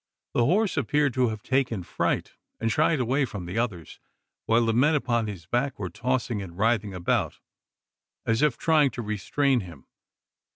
[0.33, 3.99] The horse appeared to have taken fright, and shied away from the others;
[4.47, 7.37] while the men upon his back were tossing and writhing about,
[8.25, 9.85] as if trying to restrain him!